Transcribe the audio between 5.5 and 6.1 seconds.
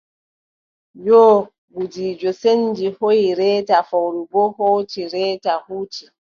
huuci.